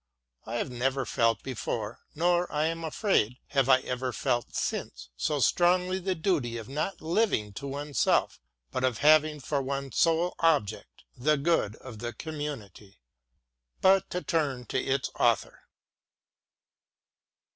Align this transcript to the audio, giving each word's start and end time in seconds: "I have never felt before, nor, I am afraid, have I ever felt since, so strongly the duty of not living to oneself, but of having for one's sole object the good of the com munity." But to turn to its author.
"I 0.51 0.55
have 0.55 0.71
never 0.71 1.05
felt 1.05 1.43
before, 1.43 1.99
nor, 2.15 2.51
I 2.51 2.65
am 2.65 2.83
afraid, 2.83 3.37
have 3.49 3.69
I 3.69 3.81
ever 3.81 4.11
felt 4.11 4.55
since, 4.55 5.09
so 5.15 5.37
strongly 5.39 5.99
the 5.99 6.15
duty 6.15 6.57
of 6.57 6.67
not 6.67 7.01
living 7.03 7.53
to 7.61 7.67
oneself, 7.67 8.39
but 8.71 8.83
of 8.83 8.97
having 9.05 9.39
for 9.39 9.61
one's 9.61 9.99
sole 9.99 10.33
object 10.39 11.03
the 11.15 11.37
good 11.37 11.75
of 11.75 11.99
the 11.99 12.13
com 12.13 12.33
munity." 12.39 12.95
But 13.79 14.09
to 14.09 14.23
turn 14.23 14.65
to 14.73 14.79
its 14.81 15.11
author. 15.19 15.67